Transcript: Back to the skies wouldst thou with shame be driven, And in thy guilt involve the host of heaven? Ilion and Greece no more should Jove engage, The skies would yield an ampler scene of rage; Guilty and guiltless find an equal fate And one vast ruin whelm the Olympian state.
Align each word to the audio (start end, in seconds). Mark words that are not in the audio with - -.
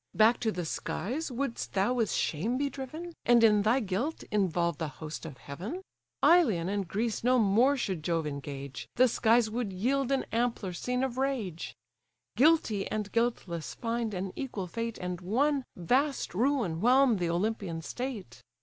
Back 0.15 0.39
to 0.39 0.51
the 0.51 0.65
skies 0.65 1.31
wouldst 1.31 1.73
thou 1.73 1.93
with 1.93 2.11
shame 2.11 2.57
be 2.57 2.71
driven, 2.71 3.13
And 3.23 3.43
in 3.43 3.61
thy 3.61 3.81
guilt 3.81 4.23
involve 4.31 4.79
the 4.79 4.87
host 4.97 5.27
of 5.27 5.37
heaven? 5.37 5.83
Ilion 6.23 6.69
and 6.69 6.87
Greece 6.87 7.23
no 7.23 7.37
more 7.37 7.77
should 7.77 8.01
Jove 8.03 8.25
engage, 8.25 8.87
The 8.95 9.07
skies 9.07 9.51
would 9.51 9.71
yield 9.71 10.11
an 10.11 10.25
ampler 10.31 10.73
scene 10.73 11.03
of 11.03 11.19
rage; 11.19 11.75
Guilty 12.35 12.89
and 12.89 13.11
guiltless 13.11 13.75
find 13.75 14.15
an 14.15 14.33
equal 14.35 14.65
fate 14.65 14.97
And 14.97 15.21
one 15.21 15.63
vast 15.77 16.33
ruin 16.33 16.81
whelm 16.81 17.17
the 17.17 17.29
Olympian 17.29 17.83
state. 17.83 18.41